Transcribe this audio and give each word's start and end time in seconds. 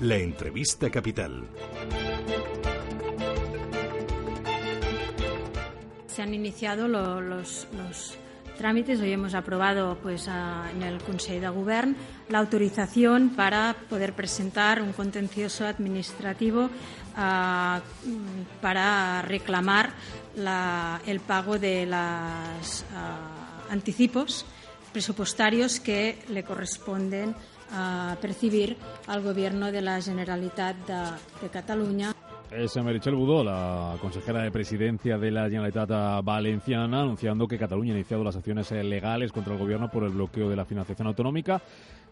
La 0.00 0.18
entrevista 0.18 0.88
capital. 0.88 1.48
Se 6.06 6.22
han 6.22 6.32
iniciado 6.32 6.86
los, 6.86 7.66
trámites, 8.56 9.00
hoy 9.00 9.12
hemos 9.12 9.34
aprobado 9.34 9.96
pues, 10.02 10.28
en 10.28 10.82
el 10.82 11.02
Consejo 11.02 11.40
de 11.40 11.48
Gobierno 11.48 11.94
la 12.28 12.38
autorización 12.38 13.30
para 13.30 13.76
poder 13.88 14.14
presentar 14.14 14.82
un 14.82 14.92
contencioso 14.92 15.66
administrativo 15.66 16.70
para 18.60 19.22
reclamar 19.22 19.92
el 21.06 21.20
pago 21.20 21.58
de 21.58 21.86
los 21.86 22.84
anticipos 23.70 24.44
presupuestarios 24.92 25.78
que 25.78 26.24
le 26.28 26.42
corresponden 26.42 27.34
a 27.72 28.16
percibir 28.20 28.76
al 29.06 29.22
Gobierno 29.22 29.70
de 29.70 29.82
la 29.82 30.00
Generalitat 30.00 30.76
de, 31.42 31.48
Cataluña. 31.50 32.14
Es 32.50 32.76
Merichel 32.76 33.16
Budó, 33.16 33.42
la 33.42 33.96
consejera 34.00 34.40
de 34.42 34.52
presidencia 34.52 35.18
de 35.18 35.30
la 35.32 35.44
Generalitat 35.44 36.24
Valenciana, 36.24 37.02
anunciando 37.02 37.48
que 37.48 37.58
Cataluña 37.58 37.92
ha 37.92 37.96
iniciado 37.96 38.22
las 38.22 38.36
acciones 38.36 38.70
legales 38.70 39.32
contra 39.32 39.52
el 39.52 39.58
Gobierno 39.58 39.90
por 39.90 40.04
el 40.04 40.10
bloqueo 40.10 40.48
de 40.48 40.56
la 40.56 40.64
financiación 40.64 41.08
autonómica. 41.08 41.60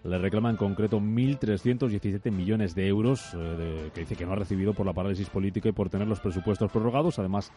Le 0.04 0.18
reclama 0.18 0.50
en 0.50 0.56
concreto 0.56 1.00
1.317 1.00 2.30
millones 2.30 2.74
de 2.74 2.86
euros 2.86 3.34
eh, 3.34 3.90
que 3.94 4.00
dice 4.00 4.16
que 4.16 4.26
no 4.26 4.32
ha 4.32 4.36
recibido 4.36 4.74
por 4.74 4.84
la 4.84 4.92
parálisis 4.92 5.30
política 5.30 5.70
y 5.70 5.72
por 5.72 5.88
tener 5.88 6.06
los 6.06 6.20
presupuestos 6.20 6.70
prorrogados. 6.70 7.18
Además, 7.18 7.50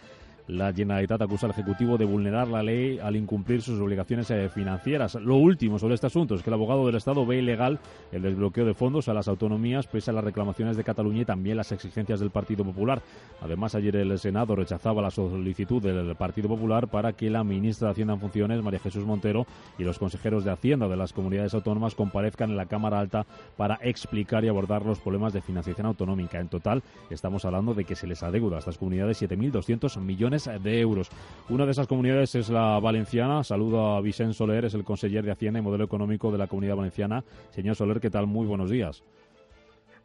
la 0.47 0.71
Generalitat 0.71 1.21
acusa 1.21 1.47
al 1.47 1.51
Ejecutivo 1.51 1.97
de 1.97 2.05
vulnerar 2.05 2.47
la 2.47 2.63
ley 2.63 2.99
al 2.99 3.17
incumplir 3.17 3.61
sus 3.61 3.81
obligaciones 3.81 4.31
eh, 4.31 4.47
financieras. 4.47 5.15
Lo 5.15 5.35
último 5.35 5.77
sobre 5.77 5.95
este 5.95 6.07
asunto 6.07 6.35
es 6.35 6.41
que 6.41 6.49
el 6.49 6.53
abogado 6.53 6.85
del 6.85 6.95
Estado 6.95 7.25
ve 7.25 7.39
ilegal 7.39 7.79
el 8.13 8.21
desbloqueo 8.21 8.65
de 8.65 8.73
fondos 8.73 9.09
a 9.09 9.13
las 9.13 9.27
autonomías 9.27 9.87
pese 9.87 10.11
a 10.11 10.13
las 10.13 10.23
reclamaciones 10.23 10.77
de 10.77 10.85
Cataluña 10.85 11.23
y 11.23 11.25
también 11.25 11.57
las 11.57 11.73
exigencias 11.73 12.21
del 12.21 12.31
Partido 12.31 12.63
Popular. 12.63 13.01
Además, 13.41 13.75
ayer 13.75 13.97
el 13.97 14.17
Senado 14.19 14.55
rechazaba 14.55 15.01
la 15.01 15.11
solicitud 15.11 15.81
del 15.81 16.15
Partido 16.15 16.47
Popular 16.47 16.87
para 16.87 17.11
que 17.11 17.29
la 17.29 17.43
ministra 17.43 17.89
de 17.89 17.91
Hacienda 17.91 18.13
en 18.13 18.21
funciones, 18.21 18.63
María 18.63 18.79
Jesús 18.79 19.03
Montero, 19.05 19.45
y 19.77 19.83
los 19.83 19.99
consejeros 19.99 20.45
de 20.45 20.51
Hacienda 20.51 20.87
de 20.87 20.95
las 20.95 21.11
comunidades 21.11 21.53
autónomas 21.53 21.93
comparezcan 21.93 22.36
en 22.43 22.57
la 22.57 22.65
Cámara 22.65 22.99
Alta 22.99 23.25
para 23.55 23.79
explicar 23.81 24.43
y 24.43 24.47
abordar 24.47 24.85
los 24.85 24.99
problemas 24.99 25.33
de 25.33 25.41
financiación 25.41 25.87
autonómica. 25.87 26.39
En 26.39 26.49
total, 26.49 26.83
estamos 27.09 27.45
hablando 27.45 27.73
de 27.73 27.85
que 27.85 27.95
se 27.95 28.07
les 28.07 28.23
adeuda 28.23 28.57
a 28.57 28.59
estas 28.59 28.77
comunidades 28.77 29.21
7.200 29.21 29.99
millones 29.99 30.49
de 30.61 30.79
euros. 30.79 31.09
Una 31.49 31.65
de 31.65 31.71
esas 31.71 31.87
comunidades 31.87 32.35
es 32.35 32.49
la 32.49 32.79
valenciana. 32.79 33.43
Saludo 33.43 33.95
a 33.95 34.01
Vicente 34.01 34.33
Soler, 34.33 34.65
es 34.65 34.73
el 34.73 34.83
conseller 34.83 35.23
de 35.23 35.31
Hacienda 35.31 35.59
y 35.59 35.63
Modelo 35.63 35.83
Económico 35.83 36.31
de 36.31 36.37
la 36.37 36.47
Comunidad 36.47 36.75
Valenciana. 36.75 37.23
Señor 37.49 37.75
Soler, 37.75 37.99
¿qué 37.99 38.09
tal? 38.09 38.27
Muy 38.27 38.45
buenos 38.45 38.69
días. 38.69 39.03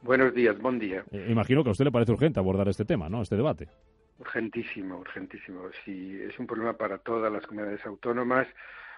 Buenos 0.02 0.34
días, 0.34 0.58
buen 0.58 0.80
día. 0.80 1.04
Eh, 1.12 1.28
imagino 1.30 1.62
que 1.62 1.68
a 1.68 1.72
usted 1.72 1.84
le 1.84 1.92
parece 1.92 2.10
urgente 2.10 2.40
abordar 2.40 2.68
este 2.68 2.84
tema, 2.84 3.08
¿no? 3.08 3.22
Este 3.22 3.36
debate. 3.36 3.68
Urgentísimo, 4.18 4.98
urgentísimo. 4.98 5.62
Sí, 5.84 6.18
es 6.20 6.38
un 6.38 6.46
problema 6.46 6.72
para 6.72 6.98
todas 6.98 7.32
las 7.32 7.46
comunidades 7.46 7.84
autónomas 7.86 8.48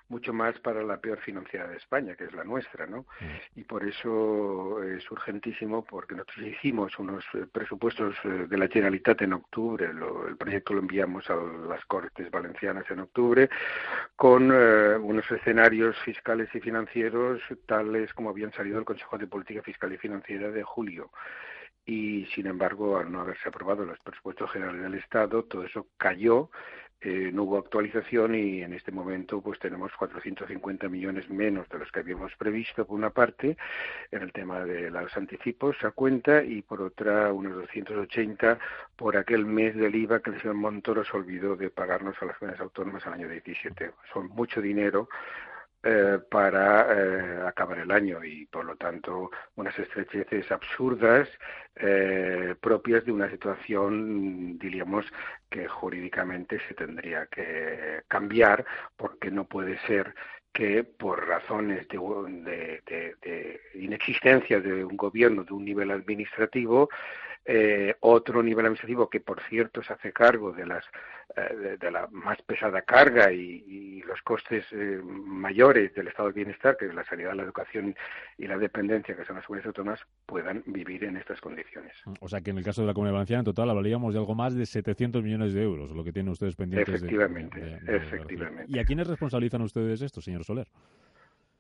mucho 0.09 0.33
más 0.33 0.59
para 0.61 0.83
la 0.83 0.99
peor 0.99 1.19
financiera 1.21 1.67
de 1.67 1.77
España, 1.77 2.15
que 2.15 2.25
es 2.25 2.33
la 2.33 2.45
nuestra, 2.45 2.87
¿no? 2.87 3.07
Mm. 3.21 3.61
Y 3.61 3.65
por 3.65 3.85
eso 3.87 4.83
es 4.83 5.11
urgentísimo, 5.11 5.85
porque 5.85 6.15
nosotros 6.15 6.47
hicimos 6.47 6.99
unos 6.99 7.25
eh, 7.35 7.47
presupuestos 7.51 8.15
eh, 8.25 8.47
de 8.49 8.59
la 8.59 8.69
Generalitat 8.69 9.23
en 9.23 9.33
octubre, 9.33 9.87
el 9.87 10.37
proyecto 10.37 10.75
lo 10.75 10.81
enviamos 10.81 11.29
a 11.31 11.37
las 11.69 11.85
Cortes 11.87 12.31
Valencianas 12.31 12.85
en 12.91 13.01
octubre, 13.01 13.49
con 14.17 14.51
eh, 14.53 14.97
unos 14.97 15.31
escenarios 15.31 15.97
fiscales 16.05 16.49
y 16.55 16.61
financieros 16.61 17.41
tales 17.67 18.13
como 18.15 18.31
habían 18.31 18.53
salido 18.53 18.77
del 18.77 18.85
Consejo 18.85 19.19
de 19.19 19.27
Política 19.27 19.63
Fiscal 19.63 19.93
y 19.93 19.99
Financiera 19.99 20.51
de 20.51 20.63
julio 20.63 21.11
y 21.87 22.27
sin 22.35 22.47
embargo 22.47 22.97
al 22.97 23.13
no 23.13 23.21
haberse 23.21 23.49
aprobado 23.49 23.85
los 23.85 23.99
presupuestos 24.01 24.51
generales 24.51 24.83
del 24.83 24.95
Estado 24.95 25.45
todo 25.45 25.65
eso 25.65 25.89
cayó 25.99 26.51
eh, 27.05 27.31
no 27.33 27.43
hubo 27.43 27.59
actualización 27.59 28.35
y 28.35 28.63
en 28.63 28.73
este 28.73 28.91
momento 28.91 29.43
pues 29.43 29.59
tenemos 29.59 29.93
450 29.99 30.89
millones 30.89 31.29
menos 31.29 31.69
de 31.69 31.79
los 31.79 31.93
que 31.93 32.01
habíamos 32.01 32.35
previsto 32.37 32.87
por 32.87 32.97
una 32.97 33.11
parte 33.11 33.59
en 34.11 34.23
el 34.23 34.33
tema 34.33 34.65
de 34.65 34.91
los 34.91 35.15
anticipos 35.17 35.77
a 35.85 35.91
cuenta 35.91 36.43
y 36.43 36.63
por 36.63 36.81
otra 36.81 37.31
unos 37.33 37.55
280 37.57 38.59
por 38.97 39.19
aquel 39.19 39.45
mes 39.45 39.77
del 39.77 39.95
IVA 39.95 40.21
que 40.21 40.31
el 40.31 40.41
señor 40.41 40.57
Montoro 40.57 41.05
se 41.05 41.15
olvidó 41.15 41.57
de 41.57 41.69
pagarnos 41.69 42.17
a 42.23 42.25
las 42.25 42.39
comunidades 42.39 42.63
autónomas 42.63 43.07
al 43.07 43.15
año 43.15 43.29
17. 43.29 43.91
Son 44.13 44.29
mucho 44.29 44.63
dinero 44.63 45.09
eh, 45.87 46.19
para 46.31 46.87
eh, 46.93 47.43
acabar 47.47 47.79
el 47.79 47.91
año. 47.91 48.25
Y 48.25 48.47
por 48.47 48.65
lo 48.65 48.77
tanto 48.77 49.31
unas 49.57 49.79
estrecheces 49.79 50.51
absurdas 50.51 51.29
eh, 51.77 52.55
propias 52.61 53.05
de 53.05 53.13
una 53.13 53.31
situación 53.31 54.59
diríamos 54.59 55.05
que 55.51 55.69
jurídicamente 55.69 56.59
se 56.69 56.75
tendría 56.75 57.27
que 57.27 58.03
cambiar 58.09 58.65
porque 58.97 59.31
no 59.31 59.45
puede 59.45 59.79
ser 59.87 60.15
que 60.53 60.85
por 60.85 61.27
razones 61.27 61.87
de, 61.89 62.83
de 62.87 63.61
inexistencia 63.75 64.61
de 64.61 64.85
un 64.85 64.97
gobierno 64.97 65.45
de 65.45 65.53
un 65.53 65.65
nivel 65.65 65.91
administrativo 65.91 66.89
eh, 67.47 67.95
otro 68.01 68.43
nivel 68.43 68.65
administrativo 68.65 69.11
que, 69.11 69.21
por 69.21 69.43
cierto, 69.43 69.83
se 69.83 69.93
hace 69.93 70.13
cargo 70.13 70.53
de, 70.53 70.65
las, 70.67 70.83
eh, 71.37 71.77
de, 71.79 71.91
la 71.91 72.09
más 72.11 72.41
pesada 72.43 72.83
carga 72.83 73.31
y, 73.33 74.03
los 74.05 74.21
costes 74.23 74.65
eh, 74.73 75.01
mayores 75.03 75.95
del 75.95 76.09
estado 76.09 76.29
de 76.29 76.35
bienestar, 76.35 76.77
que 76.77 76.87
es 76.87 76.95
la 76.95 77.05
sanidad, 77.05 77.35
la 77.35 77.43
educación 77.43 77.97
y 78.37 78.47
la 78.47 78.59
dependencia, 78.59 79.17
que 79.17 79.25
son 79.25 79.37
las 79.37 79.47
comunidades 79.47 79.69
autónomas, 79.69 80.01
puedan 80.27 80.63
vivir 80.67 81.05
en 81.05 81.17
estas 81.17 81.41
condiciones. 81.41 81.93
O 82.21 82.29
sea 82.29 82.43
que 82.43 82.51
en 82.51 82.59
el 82.59 82.65
caso 82.65 82.83
de 82.83 82.89
la 82.89 82.95
Comunidad 82.95 83.15
Valenciana, 83.15 83.41
en 83.41 83.47
total, 83.47 83.71
hablaríamos 83.71 84.13
de 84.13 84.21
algo 84.21 84.35
más 84.35 84.55
de 84.55 84.67
700 84.67 85.23
millones 85.23 85.55
de 85.55 85.63
euros, 85.63 85.91
lo 85.91 86.05
que 86.05 86.13
tienen 86.13 86.33
ustedes 86.33 86.55
pendientes. 86.55 86.95
Efectivamente, 86.95 87.79
efectivamente. 87.87 88.67
¿Y 88.69 88.79
a 88.79 88.85
quiénes 88.85 89.07
responsabilizan 89.07 89.63
ustedes 89.63 90.03
esto, 90.03 90.21
señor 90.21 90.45
Soler? 90.45 90.69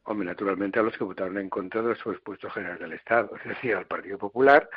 Hombre, 0.04 0.26
naturalmente 0.26 0.78
a 0.78 0.82
los 0.82 0.96
que 0.96 1.04
votaron 1.04 1.38
en 1.38 1.48
contra 1.48 1.80
de 1.80 1.88
los 1.88 2.02
presupuestos 2.02 2.52
generales 2.52 2.80
del 2.80 2.92
Estado, 2.92 3.30
es 3.36 3.48
decir, 3.48 3.74
al 3.74 3.86
Partido 3.86 4.18
Popular, 4.18 4.68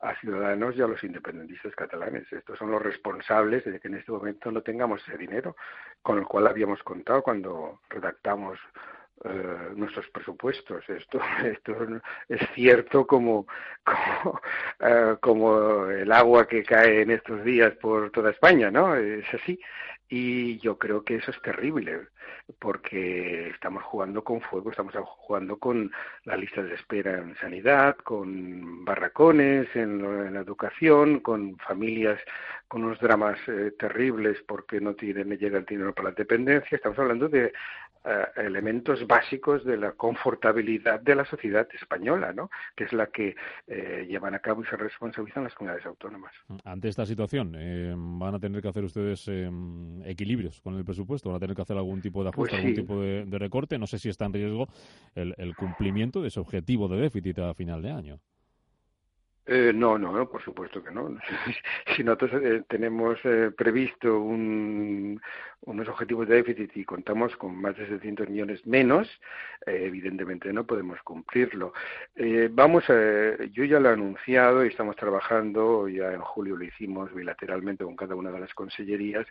a 0.00 0.14
Ciudadanos 0.16 0.76
y 0.76 0.82
a 0.82 0.88
los 0.88 1.02
independentistas 1.04 1.74
catalanes. 1.76 2.30
Estos 2.32 2.58
son 2.58 2.72
los 2.72 2.82
responsables 2.82 3.64
de 3.64 3.78
que 3.78 3.88
en 3.88 3.94
este 3.94 4.10
momento 4.10 4.50
no 4.50 4.60
tengamos 4.60 5.00
ese 5.06 5.16
dinero 5.16 5.56
con 6.02 6.18
el 6.18 6.24
cual 6.24 6.48
habíamos 6.48 6.82
contado 6.82 7.22
cuando 7.22 7.80
redactamos 7.88 8.58
eh, 9.24 9.70
nuestros 9.76 10.08
presupuestos. 10.08 10.82
Esto, 10.88 11.20
esto 11.44 11.76
es 12.28 12.40
cierto 12.54 13.06
como, 13.06 13.46
como, 13.84 14.40
eh, 14.80 15.16
como 15.20 15.86
el 15.86 16.10
agua 16.10 16.48
que 16.48 16.64
cae 16.64 17.02
en 17.02 17.12
estos 17.12 17.44
días 17.44 17.72
por 17.76 18.10
toda 18.10 18.30
España, 18.32 18.68
¿no? 18.68 18.96
Es 18.96 19.32
así. 19.32 19.60
Y 20.14 20.58
yo 20.58 20.76
creo 20.76 21.04
que 21.04 21.14
eso 21.14 21.30
es 21.30 21.40
terrible, 21.40 22.08
porque 22.58 23.48
estamos 23.48 23.82
jugando 23.82 24.22
con 24.22 24.42
fuego, 24.42 24.70
estamos 24.70 24.92
jugando 24.94 25.58
con 25.58 25.90
la 26.24 26.36
lista 26.36 26.62
de 26.62 26.74
espera 26.74 27.16
en 27.16 27.34
sanidad, 27.36 27.96
con 27.96 28.84
barracones 28.84 29.74
en, 29.74 30.34
la 30.34 30.40
educación, 30.40 31.20
con 31.20 31.56
familias 31.56 32.20
con 32.68 32.84
unos 32.84 33.00
dramas 33.00 33.38
eh, 33.48 33.72
terribles 33.78 34.36
porque 34.46 34.82
no 34.82 34.94
tienen, 34.94 35.30
llega 35.38 35.56
el 35.56 35.64
dinero 35.64 35.94
para 35.94 36.10
la 36.10 36.14
dependencia. 36.14 36.76
Estamos 36.76 36.98
hablando 36.98 37.30
de 37.30 37.50
elementos 38.36 39.06
básicos 39.06 39.64
de 39.64 39.76
la 39.76 39.92
confortabilidad 39.92 41.00
de 41.00 41.14
la 41.14 41.24
sociedad 41.24 41.68
española, 41.72 42.32
¿no? 42.32 42.50
que 42.76 42.84
es 42.84 42.92
la 42.92 43.06
que 43.06 43.36
eh, 43.66 44.06
llevan 44.08 44.34
a 44.34 44.40
cabo 44.40 44.62
y 44.62 44.66
se 44.66 44.76
responsabilizan 44.76 45.44
las 45.44 45.54
comunidades 45.54 45.86
autónomas. 45.86 46.32
Ante 46.64 46.88
esta 46.88 47.06
situación, 47.06 47.52
¿van 48.18 48.34
a 48.34 48.38
tener 48.38 48.60
que 48.60 48.68
hacer 48.68 48.84
ustedes 48.84 49.30
equilibrios 50.04 50.60
con 50.60 50.76
el 50.76 50.84
presupuesto? 50.84 51.28
¿Van 51.28 51.36
a 51.36 51.40
tener 51.40 51.56
que 51.56 51.62
hacer 51.62 51.76
algún 51.76 52.00
tipo 52.00 52.22
de 52.22 52.30
ajuste, 52.30 52.50
pues 52.50 52.60
algún 52.60 52.74
tipo 52.74 53.00
de, 53.00 53.38
recorte? 53.38 53.78
No 53.78 53.86
sé 53.86 53.98
si 53.98 54.08
está 54.08 54.26
en 54.26 54.32
riesgo 54.32 54.68
el, 55.14 55.54
cumplimiento 55.56 56.22
de 56.22 56.28
ese 56.28 56.40
objetivo 56.40 56.88
de 56.88 57.00
déficit 57.00 57.38
a 57.38 57.54
final 57.54 57.82
de 57.82 57.90
año. 57.90 58.20
Eh, 59.44 59.72
no, 59.74 59.98
no, 59.98 60.28
por 60.28 60.42
supuesto 60.42 60.82
que 60.84 60.92
no. 60.92 61.18
si 61.96 62.04
nosotros 62.04 62.40
eh, 62.42 62.62
tenemos 62.68 63.18
eh, 63.24 63.50
previsto 63.56 64.20
un, 64.20 65.20
unos 65.62 65.88
objetivos 65.88 66.28
de 66.28 66.36
déficit 66.36 66.76
y 66.76 66.84
contamos 66.84 67.36
con 67.36 67.56
más 67.56 67.76
de 67.76 67.86
700 67.86 68.28
millones 68.28 68.64
menos, 68.66 69.08
evidentemente 69.66 70.52
no 70.52 70.64
podemos 70.64 71.00
cumplirlo. 71.02 71.72
vamos, 72.50 72.88
a, 72.88 73.44
yo 73.46 73.64
ya 73.64 73.80
lo 73.80 73.90
he 73.90 73.92
anunciado 73.92 74.64
y 74.64 74.68
estamos 74.68 74.96
trabajando, 74.96 75.88
ya 75.88 76.12
en 76.12 76.20
julio 76.20 76.56
lo 76.56 76.64
hicimos 76.64 77.12
bilateralmente 77.12 77.84
con 77.84 77.96
cada 77.96 78.14
una 78.14 78.30
de 78.30 78.40
las 78.40 78.54
consellerías, 78.54 79.26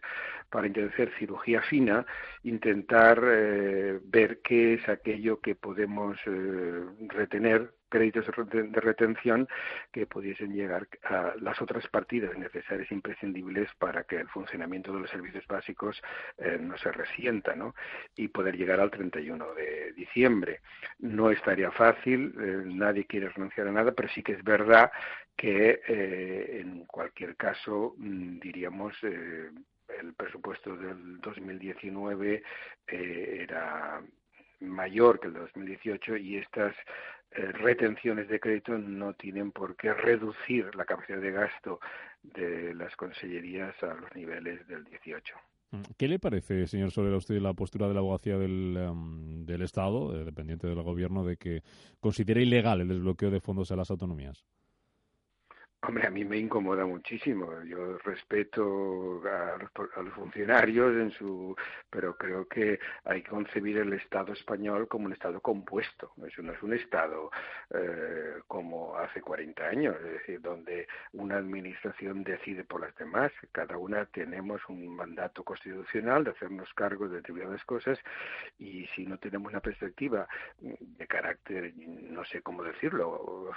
para 0.50 0.68
intentar 0.68 1.10
cirugía 1.20 1.62
fina, 1.62 2.06
intentar 2.44 3.20
ver 3.22 4.40
qué 4.42 4.76
es 4.76 4.90
aquello 4.90 5.40
que 5.40 5.56
podemos 5.56 6.18
retener 7.10 7.72
créditos 7.92 8.26
de, 8.50 8.82
retención 8.82 9.48
que 9.92 10.08
pudiesen 10.08 10.54
llegar 10.54 10.88
a 11.04 11.34
las 11.40 11.62
otras 11.62 11.88
partidas 11.90 12.36
necesarias 12.38 12.90
e 12.90 12.96
imprescindibles 12.96 13.70
para 13.78 14.04
que 14.06 14.16
el 14.16 14.30
funcionamiento 14.30 14.92
de 14.92 15.02
los 15.02 15.10
servicios 15.12 15.46
básicos 15.46 16.02
eh, 16.38 16.58
no 16.60 16.76
se 16.78 16.92
resienta, 16.92 17.56
¿no? 17.56 17.76
Y 18.16 18.30
poder 18.30 18.58
llegar 18.58 18.80
al 18.80 18.90
31 18.90 19.54
de 19.54 19.94
diciembre. 19.94 20.62
No 21.00 21.30
estaría 21.30 21.70
fácil, 21.72 22.34
eh, 22.40 22.64
nadie 22.66 23.06
quiere 23.06 23.30
renunciar 23.30 23.68
a 23.68 23.72
nada, 23.72 23.92
pero 23.92 24.10
sí 24.10 24.24
que 24.24 24.34
es 24.34 24.44
verdad 24.44 24.92
que 25.36 25.82
eh, 25.88 26.62
en 26.62 26.86
cualquier 26.86 27.36
caso 27.36 27.94
mm, 27.98 28.40
diríamos 28.40 28.96
el 29.04 30.14
presupuesto 30.16 30.76
del 30.78 31.20
2019 31.20 32.42
era 32.88 34.02
mayor 34.62 35.20
que 35.20 35.28
el 35.28 35.34
de 35.34 35.40
2018 35.42 36.18
y 36.18 36.38
estas 36.38 36.76
eh, 37.34 37.52
retenciones 37.54 38.28
de 38.28 38.40
crédito 38.40 38.78
no 38.78 39.14
tienen 39.14 39.52
por 39.52 39.76
qué 39.78 39.94
reducir 39.94 40.76
la 40.76 40.86
capacidad 40.86 41.20
de 41.20 41.32
gasto 41.32 41.80
de 42.24 42.74
las 42.74 42.96
consellerías 42.98 43.74
a 43.84 43.94
los 43.94 44.14
niveles 44.16 44.68
del 44.68 44.84
18. 44.84 45.36
Mm, 45.72 45.82
¿Qué 45.98 46.08
le 46.10 46.20
parece, 46.20 46.68
señor 46.68 46.92
Soler, 46.92 47.14
a 47.14 47.18
usted 47.18 47.40
la 47.40 47.54
postura 47.54 47.88
de 47.88 47.94
la 47.94 48.02
abogacía 48.02 48.38
del, 48.38 48.76
em, 48.76 49.46
del 49.46 49.62
Estado, 49.62 50.14
eh, 50.14 50.26
dependiente 50.26 50.68
del 50.68 50.82
Gobierno, 50.82 51.24
de 51.24 51.38
que 51.38 51.64
considera 52.02 52.42
ilegal 52.42 52.82
el 52.82 52.90
desbloqueo 52.90 53.32
de 53.32 53.40
fondos 53.40 53.72
a 53.72 53.78
las 53.78 53.92
autonomías? 53.92 54.44
Hombre, 55.84 56.06
a 56.06 56.12
mí 56.12 56.24
me 56.24 56.38
incomoda 56.38 56.86
muchísimo. 56.86 57.64
Yo 57.64 57.98
respeto 57.98 59.20
a 59.26 59.58
los, 60.04 60.14
funcionarios 60.14 60.96
en 60.96 61.10
su, 61.10 61.56
pero 61.90 62.16
creo 62.18 62.48
que 62.48 62.80
hay 63.04 63.24
que 63.24 63.32
concebir 63.32 63.78
el 63.78 63.94
Estado 63.94 64.32
español 64.34 64.88
como 64.88 65.08
un 65.08 65.14
Estado 65.14 65.42
compuesto. 65.42 66.12
Eso 66.24 66.44
no 66.44 66.54
es 66.54 66.62
un 66.62 66.74
Estado 66.74 67.32
eh, 67.74 68.42
como 68.48 68.96
hace 68.96 69.22
40 69.22 69.64
años, 69.66 69.96
es 70.06 70.14
decir, 70.20 70.40
donde 70.40 70.88
una 71.14 71.38
administración 71.38 72.24
decide 72.24 72.64
por 72.64 72.82
las 72.82 72.96
demás. 72.98 73.32
Cada 73.52 73.76
una 73.78 74.06
tenemos 74.06 74.62
un 74.70 74.88
mandato 74.96 75.44
constitucional 75.44 76.24
de 76.24 76.30
hacernos 76.30 76.72
cargo 76.76 77.08
de 77.08 77.18
determinadas 77.18 77.66
cosas 77.66 77.98
y 78.60 78.86
si 78.96 79.08
no 79.08 79.18
tenemos 79.18 79.52
una 79.52 79.62
perspectiva 79.62 80.28
de 80.60 81.08
carácter, 81.08 81.74
no 81.76 82.24
sé 82.26 82.44
cómo 82.44 82.62
decirlo, 82.62 83.50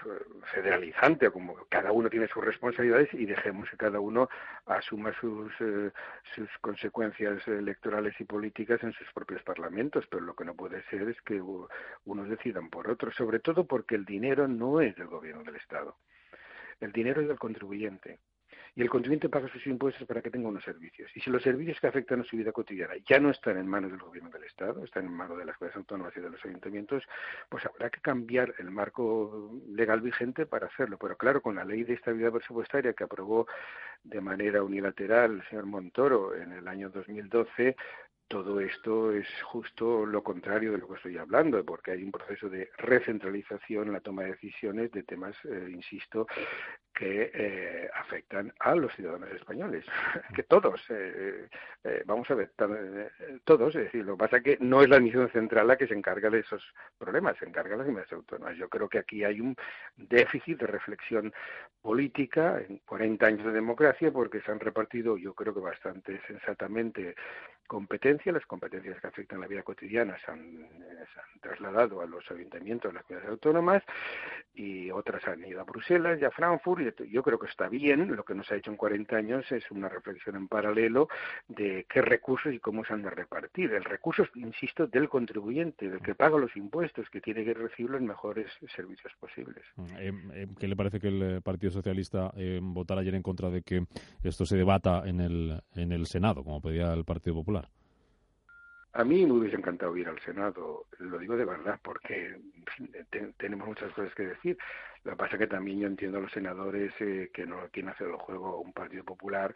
federalizante, 0.54 1.30
como 1.30 1.54
cada 1.68 1.92
uno 1.92 2.08
tiene 2.14 2.28
sus 2.28 2.44
responsabilidades 2.44 3.12
y 3.12 3.26
dejemos 3.26 3.68
que 3.68 3.76
cada 3.76 3.98
uno 3.98 4.28
asuma 4.66 5.12
sus, 5.20 5.52
eh, 5.58 5.90
sus 6.32 6.48
consecuencias 6.60 7.44
electorales 7.48 8.14
y 8.20 8.24
políticas 8.24 8.80
en 8.84 8.92
sus 8.92 9.12
propios 9.12 9.42
parlamentos, 9.42 10.06
pero 10.08 10.22
lo 10.22 10.36
que 10.36 10.44
no 10.44 10.54
puede 10.54 10.84
ser 10.90 11.08
es 11.08 11.20
que 11.22 11.42
unos 12.04 12.28
decidan 12.28 12.70
por 12.70 12.88
otros, 12.88 13.16
sobre 13.16 13.40
todo 13.40 13.66
porque 13.66 13.96
el 13.96 14.04
dinero 14.04 14.46
no 14.46 14.80
es 14.80 14.94
del 14.94 15.08
gobierno 15.08 15.42
del 15.42 15.56
Estado. 15.56 15.96
El 16.78 16.92
dinero 16.92 17.20
es 17.20 17.26
del 17.26 17.38
contribuyente 17.40 18.20
y 18.76 18.82
el 18.82 18.90
contribuyente 18.90 19.28
paga 19.28 19.48
sus 19.48 19.66
impuestos 19.66 20.06
para 20.06 20.20
que 20.20 20.30
tenga 20.30 20.48
unos 20.48 20.64
servicios. 20.64 21.10
Y 21.14 21.20
si 21.20 21.30
los 21.30 21.42
servicios 21.42 21.78
que 21.80 21.86
afectan 21.86 22.20
a 22.20 22.24
su 22.24 22.36
vida 22.36 22.50
cotidiana 22.50 22.94
ya 23.08 23.20
no 23.20 23.30
están 23.30 23.56
en 23.56 23.68
manos 23.68 23.90
del 23.92 24.00
gobierno 24.00 24.30
del 24.30 24.44
Estado, 24.44 24.84
están 24.84 25.06
en 25.06 25.12
manos 25.12 25.38
de 25.38 25.44
las 25.44 25.56
comunidades 25.56 25.76
autónomas 25.76 26.16
y 26.16 26.20
de 26.20 26.30
los 26.30 26.44
ayuntamientos, 26.44 27.04
pues 27.48 27.64
habrá 27.66 27.90
que 27.90 28.00
cambiar 28.00 28.54
el 28.58 28.70
marco 28.70 29.52
legal 29.68 30.00
vigente 30.00 30.46
para 30.46 30.66
hacerlo. 30.66 30.98
Pero 30.98 31.16
claro, 31.16 31.40
con 31.40 31.54
la 31.54 31.64
ley 31.64 31.84
de 31.84 31.94
estabilidad 31.94 32.32
presupuestaria 32.32 32.92
que 32.94 33.04
aprobó 33.04 33.46
de 34.02 34.20
manera 34.20 34.62
unilateral 34.62 35.36
el 35.36 35.48
señor 35.48 35.66
Montoro 35.66 36.34
en 36.34 36.52
el 36.52 36.66
año 36.66 36.90
2012, 36.90 37.76
todo 38.28 38.60
esto 38.60 39.12
es 39.12 39.26
justo 39.42 40.06
lo 40.06 40.22
contrario 40.22 40.72
de 40.72 40.78
lo 40.78 40.88
que 40.88 40.94
estoy 40.94 41.18
hablando, 41.18 41.64
porque 41.64 41.92
hay 41.92 42.02
un 42.02 42.10
proceso 42.10 42.48
de 42.48 42.70
recentralización 42.78 43.88
en 43.88 43.92
la 43.92 44.00
toma 44.00 44.22
de 44.22 44.32
decisiones 44.32 44.90
de 44.92 45.02
temas, 45.02 45.36
eh, 45.44 45.68
insisto, 45.70 46.26
que 46.94 47.30
eh, 47.34 47.90
afectan 47.94 48.52
a 48.60 48.74
los 48.74 48.94
ciudadanos 48.94 49.30
españoles, 49.32 49.84
que 50.34 50.44
todos, 50.44 50.80
eh, 50.90 51.48
vamos 52.06 52.30
a 52.30 52.34
ver, 52.34 52.52
todos, 53.44 53.74
es 53.74 53.84
decir, 53.84 54.04
lo 54.04 54.14
que 54.14 54.24
pasa 54.24 54.36
es 54.38 54.42
que 54.42 54.58
no 54.60 54.82
es 54.82 54.88
la 54.88 54.96
administración 54.96 55.32
central 55.32 55.66
la 55.66 55.76
que 55.76 55.88
se 55.88 55.94
encarga 55.94 56.30
de 56.30 56.40
esos 56.40 56.62
problemas, 56.96 57.36
se 57.38 57.46
encarga 57.46 57.76
las 57.76 57.84
comunidades 57.84 58.12
autónomas. 58.12 58.56
Yo 58.56 58.68
creo 58.68 58.88
que 58.88 58.98
aquí 58.98 59.24
hay 59.24 59.40
un 59.40 59.56
déficit 59.96 60.60
de 60.60 60.66
reflexión 60.66 61.32
política 61.82 62.60
en 62.66 62.78
40 62.86 63.26
años 63.26 63.44
de 63.44 63.52
democracia 63.52 64.10
porque 64.10 64.40
se 64.40 64.50
han 64.50 64.60
repartido, 64.60 65.18
yo 65.18 65.34
creo 65.34 65.52
que 65.52 65.60
bastante 65.60 66.20
sensatamente, 66.26 67.14
competencias, 67.66 68.13
las 68.24 68.46
competencias 68.46 69.00
que 69.00 69.06
afectan 69.06 69.40
la 69.40 69.46
vida 69.46 69.62
cotidiana 69.62 70.16
se 70.24 70.30
han, 70.30 70.68
trasladado 71.40 72.00
a 72.00 72.06
los 72.06 72.28
ayuntamientos, 72.30 72.90
a 72.90 72.94
las 72.94 73.04
comunidades 73.04 73.30
autónomas 73.30 73.82
y 74.54 74.90
otras 74.90 75.26
han 75.28 75.44
ido 75.44 75.60
a 75.60 75.64
Bruselas 75.64 76.18
y 76.20 76.24
a 76.24 76.30
Frankfurt 76.30 77.02
yo 77.10 77.22
creo 77.22 77.38
que 77.38 77.46
está 77.46 77.68
bien, 77.68 78.14
lo 78.14 78.24
que 78.24 78.34
nos 78.34 78.50
ha 78.50 78.56
hecho 78.56 78.70
en 78.70 78.76
40 78.76 79.16
años 79.16 79.52
es 79.52 79.70
una 79.70 79.88
reflexión 79.88 80.36
en 80.36 80.48
paralelo 80.48 81.08
de 81.48 81.86
qué 81.88 82.02
recursos 82.02 82.52
y 82.52 82.58
cómo 82.58 82.84
se 82.84 82.92
han 82.92 83.02
de 83.02 83.10
repartir. 83.10 83.72
El 83.72 83.84
recurso, 83.84 84.24
insisto, 84.34 84.86
del 84.86 85.08
contribuyente, 85.08 85.88
del 85.88 86.00
que 86.00 86.14
paga 86.14 86.38
los 86.38 86.56
impuestos, 86.56 87.08
que 87.10 87.20
tiene 87.20 87.44
que 87.44 87.54
recibir 87.54 87.90
los 87.90 88.00
mejores 88.00 88.46
servicios 88.74 89.12
posibles. 89.18 89.64
Mm, 89.76 89.84
eh, 89.98 90.12
eh, 90.34 90.46
¿Qué 90.58 90.68
le 90.68 90.76
parece 90.76 91.00
que 91.00 91.08
el 91.08 91.22
eh, 91.22 91.40
Partido 91.40 91.72
Socialista 91.72 92.32
votara 92.60 93.00
ayer 93.00 93.14
en 93.14 93.22
contra 93.22 93.50
de 93.50 93.62
que 93.62 93.86
esto 94.22 94.46
se 94.46 94.56
debata 94.56 95.02
en 95.06 95.20
el, 95.20 95.60
en 95.74 95.92
el 95.92 96.06
Senado, 96.06 96.44
como 96.44 96.60
pedía 96.60 96.92
el 96.92 97.04
Partido 97.04 97.36
Popular? 97.36 97.68
A 98.94 99.02
mí 99.02 99.26
me 99.26 99.32
hubiese 99.32 99.56
encantado 99.56 99.96
ir 99.96 100.08
al 100.08 100.20
Senado, 100.20 100.86
lo 100.98 101.18
digo 101.18 101.36
de 101.36 101.44
verdad, 101.44 101.80
porque 101.82 102.38
tenemos 103.38 103.68
muchas 103.68 103.92
cosas 103.92 104.14
que 104.14 104.28
decir. 104.28 104.58
Lo 105.04 105.10
que 105.12 105.16
pasa 105.18 105.34
es 105.34 105.40
que 105.40 105.46
también 105.46 105.80
yo 105.80 105.86
entiendo 105.86 106.16
a 106.16 106.22
los 106.22 106.32
senadores 106.32 106.90
eh, 107.00 107.30
que 107.32 107.44
no 107.44 107.68
quieren 107.70 107.90
hacer 107.90 108.08
el 108.08 108.16
juego 108.16 108.60
un 108.60 108.72
Partido 108.72 109.04
Popular 109.04 109.54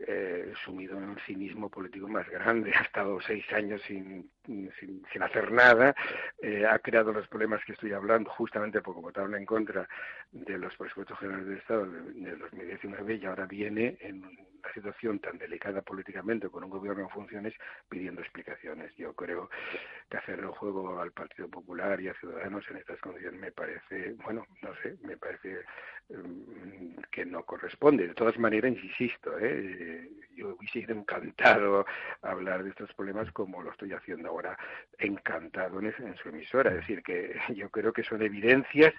eh, 0.00 0.52
sumido 0.64 0.98
en 0.98 1.04
un 1.04 1.18
cinismo 1.20 1.70
político 1.70 2.08
más 2.08 2.28
grande. 2.28 2.72
Ha 2.78 2.82
estado 2.82 3.20
seis 3.20 3.44
años 3.52 3.80
sin, 3.82 4.28
sin, 4.44 5.22
hacer 5.22 5.52
nada, 5.52 5.94
eh, 6.40 6.66
ha 6.66 6.78
creado 6.78 7.12
los 7.12 7.28
problemas 7.28 7.64
que 7.64 7.72
estoy 7.72 7.92
hablando 7.92 8.30
justamente 8.30 8.80
porque 8.80 9.00
votaron 9.00 9.34
en 9.34 9.44
contra 9.44 9.88
de 10.32 10.58
los 10.58 10.74
presupuestos 10.76 11.18
generales 11.18 11.46
del 11.46 11.58
Estado 11.58 11.86
de 11.86 12.36
2019 12.36 13.14
y 13.16 13.26
ahora 13.26 13.46
viene 13.46 13.98
en 14.00 14.24
una 14.24 14.72
situación 14.74 15.18
tan 15.18 15.38
delicada 15.38 15.82
políticamente 15.82 16.48
con 16.48 16.64
un 16.64 16.70
gobierno 16.70 17.04
en 17.04 17.10
funciones 17.10 17.54
pidiendo 17.88 18.20
explicaciones. 18.20 18.94
Yo 18.96 19.14
creo 19.14 19.50
que 20.08 20.16
hacer 20.16 20.38
el 20.40 20.48
juego 20.48 21.00
al 21.00 21.12
Partido 21.12 21.48
Popular 21.48 22.00
y 22.00 22.08
a 22.08 22.14
Ciudadanos 22.14 22.64
en 22.70 22.78
estas 22.78 23.00
condiciones 23.00 23.40
me 23.40 23.52
parece, 23.52 24.14
bueno, 24.24 24.46
no 24.62 24.74
sé, 24.82 24.96
me 25.02 25.16
parece 25.16 25.64
mm, 26.08 27.00
que 27.10 27.26
no 27.26 27.44
corresponde. 27.44 28.08
De 28.08 28.14
todas 28.14 28.38
maneras, 28.38 28.72
insisto, 28.72 29.38
¿eh? 29.38 30.10
yo 30.34 30.56
hubiese 30.56 30.90
encantado 30.90 31.84
hablar 32.22 32.64
de 32.64 32.70
estos 32.70 32.92
problemas 32.94 33.30
como 33.32 33.62
lo 33.62 33.70
estoy 33.72 33.92
haciendo 33.92 34.28
ahora, 34.28 34.56
encantado 34.98 35.80
en, 35.80 35.94
su 36.22 36.28
emisora. 36.28 36.70
Es 36.70 36.76
decir, 36.76 37.02
que 37.02 37.38
yo 37.54 37.70
creo 37.70 37.92
que 37.92 38.02
son 38.02 38.22
evidencias 38.22 38.94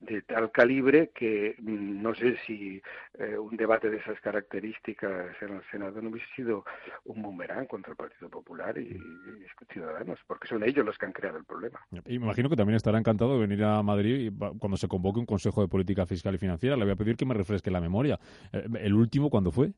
de 0.00 0.22
tal 0.22 0.50
calibre 0.50 1.10
que 1.14 1.54
mm, 1.58 2.02
no 2.02 2.14
sé 2.14 2.36
si 2.46 2.82
eh, 3.18 3.38
un 3.38 3.56
debate 3.56 3.90
de 3.90 3.98
esas 3.98 4.20
características 4.20 5.40
en 5.40 5.56
el 5.56 5.62
Senado 5.70 6.02
no 6.02 6.10
hubiese 6.10 6.28
sido 6.34 6.64
un 7.04 7.22
boomerang 7.22 7.66
contra 7.66 7.92
el 7.92 7.96
Partido 7.96 8.28
Popular 8.28 8.76
y, 8.78 8.96
y 8.96 9.46
Ciudadanos, 9.72 10.20
porque 10.26 10.48
son 10.48 10.53
ellos 10.62 10.84
los 10.84 10.96
que 10.98 11.06
han 11.06 11.12
creado 11.12 11.38
el 11.38 11.44
problema. 11.44 11.80
Y 12.06 12.14
imagino 12.14 12.48
que 12.48 12.56
también 12.56 12.76
estará 12.76 12.98
encantado 12.98 13.34
de 13.34 13.46
venir 13.46 13.64
a 13.64 13.82
Madrid 13.82 14.32
cuando 14.58 14.76
se 14.76 14.88
convoque 14.88 15.20
un 15.20 15.26
Consejo 15.26 15.62
de 15.62 15.68
Política 15.68 16.06
Fiscal 16.06 16.34
y 16.34 16.38
Financiera. 16.38 16.76
Le 16.76 16.84
voy 16.84 16.92
a 16.92 16.96
pedir 16.96 17.16
que 17.16 17.24
me 17.24 17.34
refresque 17.34 17.70
la 17.70 17.80
memoria. 17.80 18.18
Eh, 18.52 18.66
¿El 18.80 18.94
último 18.94 19.30
cuándo 19.30 19.50
fue? 19.50 19.72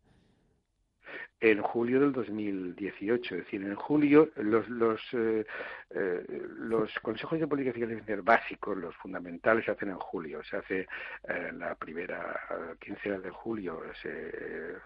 En 1.40 1.61
julio 1.61 2.00
del 2.00 2.12
2018. 2.12 3.35
Es 3.35 3.45
decir, 3.45 3.62
en 3.62 3.75
julio 3.75 4.31
los, 4.37 4.69
los, 4.69 5.00
eh, 5.12 5.45
eh, 5.90 6.43
los 6.59 6.93
consejos 7.00 7.38
de 7.38 7.47
política 7.47 7.87
fiscal 7.87 8.23
básicos, 8.23 8.76
los 8.76 8.95
fundamentales, 8.97 9.64
se 9.64 9.73
hacen 9.73 9.90
en 9.90 9.99
julio. 9.99 10.43
Se 10.45 10.57
hace 10.57 10.88
eh, 11.28 11.52
la 11.55 11.75
primera 11.75 12.40
quincena 12.81 13.19
de 13.19 13.31
julio, 13.31 13.81
se 14.02 14.76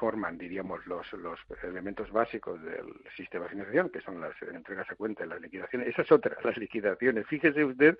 forman, 0.00 0.36
diríamos, 0.38 0.84
los, 0.86 1.12
los 1.12 1.38
elementos 1.62 2.10
básicos 2.10 2.60
del 2.62 2.86
sistema 3.16 3.44
de 3.44 3.50
financiación, 3.50 3.90
que 3.90 4.00
son 4.00 4.20
las 4.20 4.34
entregas 4.42 4.90
a 4.90 4.96
cuenta 4.96 5.24
y 5.24 5.28
las 5.28 5.40
liquidaciones. 5.40 5.88
Esas 5.88 6.10
otras, 6.10 6.42
las 6.44 6.56
liquidaciones. 6.56 7.26
Fíjese 7.26 7.64
usted 7.64 7.96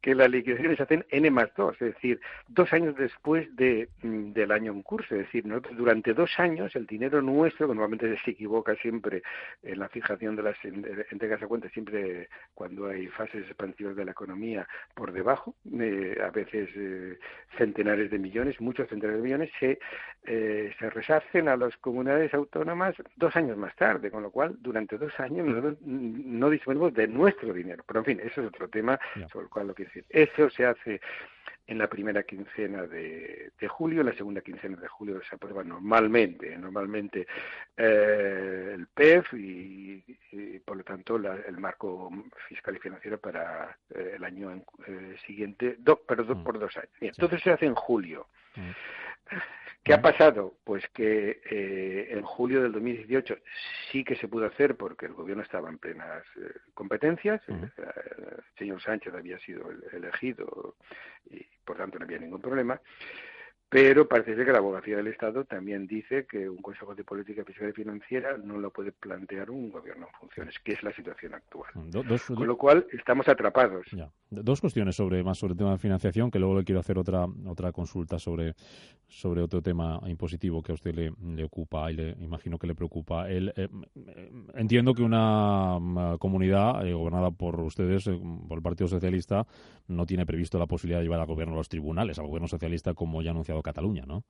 que 0.00 0.14
las 0.14 0.30
liquidaciones 0.30 0.76
se 0.76 0.82
hacen 0.82 1.04
N 1.10 1.30
más 1.30 1.48
2, 1.56 1.74
es 1.80 1.94
decir, 1.94 2.20
dos 2.48 2.72
años 2.72 2.94
después 2.96 3.54
de, 3.56 3.88
mm, 4.02 4.32
del 4.32 4.52
año 4.52 4.72
en 4.72 4.82
curso. 4.82 5.14
Es 5.14 5.22
decir, 5.22 5.44
durante 5.72 6.14
dos 6.14 6.30
años 6.38 6.74
el 6.76 6.86
dinero 6.98 7.22
nuestro, 7.22 7.68
que 7.68 7.74
normalmente 7.74 8.18
se 8.24 8.32
equivoca 8.32 8.74
siempre 8.76 9.22
en 9.62 9.78
la 9.78 9.88
fijación 9.88 10.34
de 10.36 10.42
las 10.42 10.56
entregas 10.64 11.42
a 11.42 11.46
cuenta, 11.46 11.68
siempre 11.70 12.28
cuando 12.54 12.86
hay 12.88 13.06
fases 13.06 13.46
expansivas 13.46 13.96
de 13.96 14.04
la 14.04 14.10
economía 14.10 14.66
por 14.94 15.12
debajo, 15.12 15.54
eh, 15.80 16.18
a 16.22 16.30
veces 16.30 16.68
eh, 16.74 17.18
centenares 17.56 18.10
de 18.10 18.18
millones, 18.18 18.60
muchos 18.60 18.88
centenares 18.88 19.22
de 19.22 19.24
millones, 19.24 19.50
se, 19.60 19.78
eh, 20.24 20.74
se 20.78 20.90
resarcen 20.90 21.48
a 21.48 21.56
las 21.56 21.76
comunidades 21.76 22.34
autónomas 22.34 22.94
dos 23.16 23.34
años 23.36 23.56
más 23.56 23.74
tarde, 23.76 24.10
con 24.10 24.22
lo 24.22 24.30
cual 24.30 24.56
durante 24.60 24.98
dos 24.98 25.18
años 25.20 25.46
nosotros 25.46 25.78
no 25.82 26.50
disponemos 26.50 26.92
de 26.94 27.06
nuestro 27.06 27.52
dinero. 27.52 27.84
Pero 27.86 28.00
en 28.00 28.04
fin, 28.04 28.20
eso 28.20 28.40
es 28.40 28.48
otro 28.48 28.68
tema 28.68 28.98
sobre 29.30 29.44
el 29.44 29.50
cual 29.50 29.68
lo 29.68 29.74
quiero 29.74 29.90
decir. 29.90 30.04
Eso 30.08 30.50
se 30.50 30.66
hace 30.66 31.00
en 31.68 31.78
la 31.78 31.86
primera 31.86 32.22
quincena 32.22 32.86
de, 32.86 33.52
julio, 33.68 34.00
en 34.00 34.06
la 34.06 34.14
segunda 34.14 34.40
quincena 34.40 34.76
de 34.76 34.88
julio 34.88 35.20
se 35.28 35.36
aprueba 35.36 35.62
normalmente, 35.62 36.47
normalmente 36.68 37.26
eh, 37.76 38.72
el 38.74 38.86
PEF 38.88 39.32
y, 39.34 40.04
por 40.64 40.76
lo 40.76 40.84
tanto 40.84 41.16
el 41.16 41.58
marco 41.58 42.10
fiscal 42.48 42.76
y 42.76 42.78
financiero 42.78 43.18
para 43.18 43.76
eh, 43.94 44.12
el 44.16 44.24
año 44.24 44.62
eh, 44.86 45.16
siguiente, 45.26 45.76
do, 45.78 45.96
perdón, 45.96 46.40
mm. 46.40 46.44
por 46.44 46.58
dos 46.58 46.76
años. 46.76 46.90
entonces 47.00 47.42
se 47.42 47.50
hace 47.50 47.66
en 47.66 47.74
julio. 47.74 48.26
Mm. 48.54 48.70
¿Qué 49.88 49.94
ha 49.94 50.02
pasado? 50.02 50.54
Pues 50.64 50.86
que 50.88 51.40
eh, 51.50 52.08
en 52.10 52.22
julio 52.22 52.62
del 52.62 52.72
2018 52.72 53.36
sí 53.90 54.04
que 54.04 54.16
se 54.16 54.28
pudo 54.28 54.44
hacer 54.44 54.76
porque 54.76 55.06
el 55.06 55.14
gobierno 55.14 55.42
estaba 55.42 55.70
en 55.70 55.78
plenas 55.78 56.24
eh, 56.36 56.52
competencias. 56.74 57.40
el, 57.48 57.72
señor 58.58 58.82
Sánchez 58.82 59.14
había 59.14 59.38
sido 59.38 59.70
elegido 59.92 60.74
y 61.30 61.42
por 61.64 61.78
tanto 61.78 61.98
no 61.98 62.04
había 62.04 62.18
ningún 62.18 62.42
problema. 62.42 62.78
Pero 63.70 64.08
parece 64.08 64.34
ser 64.34 64.46
que 64.46 64.52
la 64.52 64.58
abogacía 64.58 64.96
del 64.96 65.08
Estado 65.08 65.44
también 65.44 65.86
dice 65.86 66.26
que 66.26 66.48
un 66.48 66.62
Consejo 66.62 66.94
de 66.94 67.04
Política 67.04 67.44
Fiscal 67.44 67.68
y 67.68 67.72
Financiera 67.72 68.38
no 68.38 68.56
lo 68.56 68.70
puede 68.70 68.92
plantear 68.92 69.50
un 69.50 69.70
gobierno 69.70 70.06
en 70.06 70.20
funciones, 70.20 70.58
que 70.60 70.72
es 70.72 70.82
la 70.82 70.92
situación 70.94 71.34
actual. 71.34 71.70
Mm, 71.74 72.34
Con 72.34 72.46
lo 72.46 72.56
cual 72.56 72.86
estamos 72.92 73.28
atrapados. 73.28 73.86
Dos 74.30 74.60
cuestiones 74.62 74.96
sobre 74.96 75.22
más 75.22 75.38
sobre 75.38 75.52
el 75.52 75.58
tema 75.58 75.72
de 75.72 75.78
financiación, 75.78 76.30
que 76.30 76.38
luego 76.38 76.58
le 76.58 76.64
quiero 76.64 76.80
hacer 76.80 76.98
otra 76.98 77.26
otra 77.46 77.72
consulta 77.72 78.18
sobre 78.18 78.54
sobre 79.08 79.42
otro 79.42 79.62
tema 79.62 80.00
impositivo 80.06 80.62
que 80.62 80.72
a 80.72 80.74
usted 80.74 80.94
le, 80.94 81.12
le 81.34 81.44
ocupa 81.44 81.90
y 81.90 81.94
le 81.94 82.10
imagino 82.20 82.58
que 82.58 82.66
le 82.66 82.74
preocupa. 82.74 83.28
El, 83.28 83.52
eh, 83.56 83.68
entiendo 84.54 84.94
que 84.94 85.02
una 85.02 85.78
mm, 85.80 86.18
comunidad 86.18 86.86
eh, 86.86 86.92
gobernada 86.92 87.30
por 87.30 87.58
ustedes, 87.60 88.06
eh, 88.06 88.20
por 88.46 88.58
el 88.58 88.62
Partido 88.62 88.86
Socialista, 88.86 89.46
no 89.88 90.04
tiene 90.04 90.26
previsto 90.26 90.58
la 90.58 90.66
posibilidad 90.66 90.98
de 90.98 91.04
llevar 91.04 91.20
al 91.20 91.26
gobierno 91.26 91.54
a 91.54 91.56
los 91.56 91.70
tribunales, 91.70 92.18
al 92.18 92.26
gobierno 92.26 92.48
socialista, 92.48 92.92
como 92.92 93.22
ya 93.22 93.30
ha 93.30 93.34
Cataluña, 93.62 94.04
¿no? 94.06 94.24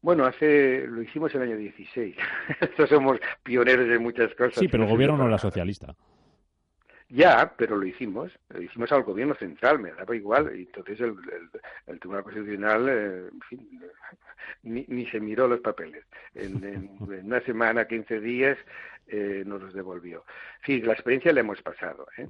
Bueno, 0.00 0.26
hace 0.26 0.86
lo 0.86 1.00
hicimos 1.00 1.34
en 1.34 1.42
el 1.42 1.48
año 1.48 1.56
16. 1.56 2.16
Estos 2.60 2.88
somos 2.90 3.18
pioneros 3.42 3.88
de 3.88 3.98
muchas 3.98 4.34
cosas. 4.34 4.56
Sí, 4.56 4.68
pero 4.68 4.84
el 4.84 4.90
gobierno 4.90 5.16
no 5.16 5.26
era 5.26 5.38
socialista. 5.38 5.94
Ya, 7.08 7.54
pero 7.56 7.76
lo 7.76 7.86
hicimos, 7.86 8.32
lo 8.48 8.60
hicimos 8.60 8.90
al 8.90 9.02
gobierno 9.02 9.34
central, 9.34 9.78
me 9.78 9.92
daba 9.92 10.16
igual, 10.16 10.50
y 10.56 10.62
entonces 10.62 11.00
el, 11.00 11.14
el, 11.86 12.00
Tribunal 12.00 12.24
Constitucional, 12.24 12.88
eh, 12.88 13.28
en 13.30 13.40
fin, 13.42 13.80
ni, 14.62 14.84
ni, 14.88 15.06
se 15.06 15.20
miró 15.20 15.46
los 15.46 15.60
papeles. 15.60 16.04
En, 16.34 16.64
en, 16.64 16.90
una 17.24 17.40
semana, 17.42 17.86
15 17.86 18.20
días, 18.20 18.58
eh, 19.06 19.42
nos 19.46 19.62
los 19.62 19.74
devolvió. 19.74 20.24
Sí, 20.64 20.80
la 20.80 20.94
experiencia 20.94 21.32
la 21.32 21.40
hemos 21.40 21.60
pasado. 21.62 22.06
¿eh? 22.16 22.26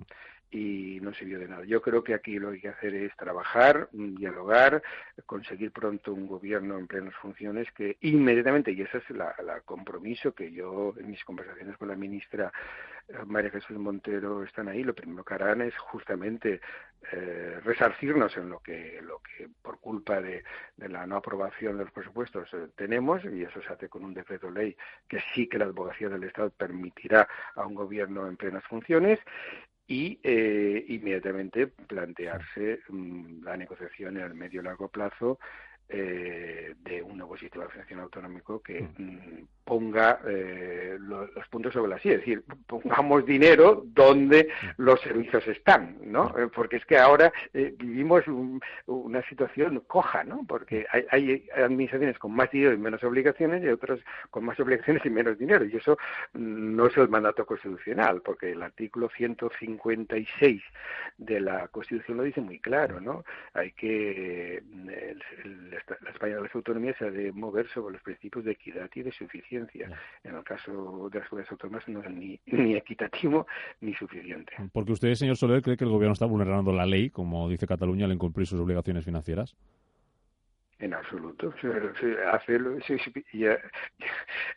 Y 0.54 1.00
no 1.00 1.12
sirvió 1.12 1.40
de 1.40 1.48
nada. 1.48 1.64
Yo 1.64 1.82
creo 1.82 2.04
que 2.04 2.14
aquí 2.14 2.38
lo 2.38 2.50
que 2.50 2.54
hay 2.54 2.60
que 2.60 2.68
hacer 2.68 2.94
es 2.94 3.16
trabajar, 3.16 3.88
dialogar, 3.92 4.82
conseguir 5.26 5.72
pronto 5.72 6.14
un 6.14 6.28
gobierno 6.28 6.78
en 6.78 6.86
plenas 6.86 7.14
funciones 7.16 7.70
que 7.72 7.96
inmediatamente, 8.02 8.70
y 8.70 8.82
ese 8.82 8.98
es 8.98 9.10
el 9.10 9.20
compromiso 9.64 10.32
que 10.32 10.52
yo 10.52 10.94
en 10.96 11.10
mis 11.10 11.24
conversaciones 11.24 11.76
con 11.76 11.88
la 11.88 11.96
ministra 11.96 12.52
eh, 13.08 13.18
María 13.26 13.50
Jesús 13.50 13.76
Montero 13.76 14.44
están 14.44 14.68
ahí, 14.68 14.84
lo 14.84 14.94
primero 14.94 15.24
que 15.24 15.34
harán 15.34 15.60
es 15.60 15.76
justamente 15.76 16.60
eh, 17.12 17.60
resarcirnos 17.62 18.34
en 18.36 18.48
lo 18.48 18.60
que, 18.60 19.00
lo 19.02 19.18
que 19.18 19.48
por 19.60 19.78
culpa 19.78 20.22
de, 20.22 20.42
la 20.76 21.06
no 21.06 21.16
aprobación 21.16 21.76
de 21.76 21.84
los 21.84 21.92
presupuestos 21.92 22.48
eh, 22.54 22.68
tenemos, 22.76 23.22
y 23.24 23.42
eso 23.42 23.60
se 23.60 23.72
hace 23.72 23.88
con 23.88 24.04
un 24.04 24.14
decreto 24.14 24.50
ley 24.50 24.76
que 25.06 25.20
sí 25.34 25.48
que 25.48 25.58
la 25.58 25.66
abogacía 25.66 26.08
del 26.08 26.24
Estado 26.24 26.50
permitirá 26.50 27.28
a 27.56 27.66
un 27.66 27.74
gobierno 27.74 28.26
en 28.26 28.36
plenas 28.36 28.64
funciones, 28.64 29.18
y 29.86 30.18
eh, 30.22 30.84
inmediatamente 30.88 31.66
plantearse 31.66 32.80
mm, 32.88 33.44
la 33.44 33.56
negociación 33.56 34.16
en 34.16 34.24
el 34.24 34.34
medio 34.34 34.60
y 34.60 34.64
largo 34.64 34.88
plazo 34.88 35.38
eh, 35.88 36.74
de 36.84 37.02
un 37.02 37.18
nuevo 37.18 37.36
sistema 37.36 37.64
de 37.64 37.70
financiación 37.70 38.00
autonómico 38.00 38.62
que 38.62 38.82
mm. 38.82 39.02
Mm, 39.02 39.46
ponga 39.64 40.20
eh, 40.26 40.96
los, 41.00 41.30
puntos 41.48 41.72
sobre 41.72 41.90
las 41.90 42.04
es 42.04 42.18
decir, 42.18 42.44
pongamos 42.66 43.24
dinero 43.24 43.82
donde 43.86 44.48
los 44.76 45.00
servicios 45.00 45.46
están, 45.48 45.96
¿no? 46.02 46.34
Eh, 46.38 46.48
porque 46.54 46.76
es 46.76 46.84
que 46.84 46.98
ahora 46.98 47.32
eh, 47.52 47.74
vivimos 47.78 48.24
una 48.86 49.22
situación 49.28 49.82
coja, 49.86 50.22
¿no? 50.24 50.44
Porque 50.46 50.86
hay, 50.90 51.06
hay, 51.10 51.46
administraciones 51.56 52.18
con 52.18 52.32
más 52.32 52.50
dinero 52.50 52.74
y 52.74 52.78
menos 52.78 53.02
obligaciones 53.04 53.62
y 53.62 53.68
otras 53.68 54.00
con 54.30 54.44
más 54.44 54.58
obligaciones 54.60 55.04
y 55.04 55.10
menos 55.10 55.38
dinero, 55.38 55.64
y 55.64 55.76
eso 55.76 55.96
no 56.34 56.86
es 56.86 56.96
el 56.96 57.08
mandato 57.08 57.46
constitucional, 57.46 58.20
porque 58.22 58.52
el 58.52 58.62
artículo 58.62 59.08
156 59.16 60.62
de 61.16 61.40
la 61.40 61.68
Constitución 61.68 62.18
lo 62.18 62.22
dice 62.24 62.40
muy 62.40 62.58
claro, 62.58 63.00
¿no? 63.00 63.24
Hay 63.54 63.72
que 63.72 64.62
la 66.00 66.10
España 66.10 66.36
de 66.36 66.42
las 66.42 66.54
autonomías 66.54 66.96
se 66.98 67.06
ha 67.06 67.10
de 67.10 67.32
mover 67.32 67.68
sobre 67.68 67.94
los 67.94 68.02
principios 68.02 68.44
de 68.44 68.52
equidad 68.52 68.90
y 68.94 69.02
de 69.02 69.12
suficiencia 69.12 69.90
en 70.22 70.34
el 70.34 70.44
caso 70.44 71.08
de 71.10 71.18
las 71.18 71.28
comunidades 71.28 71.52
autónomas 71.52 71.88
no 71.88 72.02
es 72.02 72.10
ni, 72.10 72.40
ni 72.46 72.74
equitativo 72.74 73.46
ni 73.80 73.94
suficiente. 73.94 74.52
Porque 74.72 74.92
usted, 74.92 75.14
señor 75.14 75.36
Soler, 75.36 75.62
cree 75.62 75.76
que 75.76 75.84
el 75.84 75.90
gobierno 75.90 76.12
está 76.12 76.26
vulnerando 76.26 76.72
la 76.72 76.86
ley, 76.86 77.10
como 77.10 77.48
dice 77.48 77.66
Cataluña, 77.66 78.06
al 78.06 78.12
incumplir 78.12 78.46
sus 78.46 78.60
obligaciones 78.60 79.04
financieras. 79.04 79.56
En 80.78 80.92
absoluto. 80.92 81.54
Hacerlo, 82.32 82.76